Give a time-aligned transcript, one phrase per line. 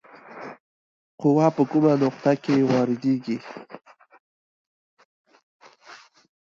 [1.21, 3.37] قوه په کومه نقطه کې واردیږي؟